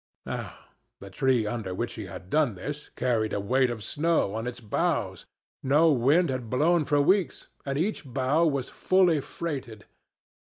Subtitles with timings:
[0.25, 0.57] Now
[0.99, 4.59] the tree under which he had done this carried a weight of snow on its
[4.59, 5.27] boughs.
[5.61, 9.85] No wind had blown for weeks, and each bough was fully freighted.